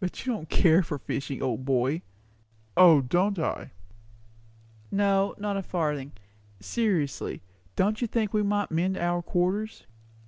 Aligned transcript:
"But 0.00 0.26
you 0.26 0.32
don't 0.32 0.48
care 0.48 0.82
for 0.82 0.98
fishing, 0.98 1.40
old 1.40 1.64
boy." 1.64 2.02
"O, 2.76 3.00
don't 3.00 3.38
I!" 3.38 3.70
"No, 4.90 5.36
not 5.38 5.56
a 5.56 5.62
farthing. 5.62 6.10
Seriously, 6.58 7.40
don't 7.76 8.00
you 8.00 8.08
think 8.08 8.34
we 8.34 8.42
might 8.42 8.72
mend 8.72 8.96
our 8.96 9.22
quarters?" 9.22 9.86